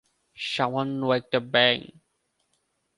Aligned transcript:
সামান্য 0.37 1.05
একটা 1.15 1.39
ব্যাঙ। 1.51 1.77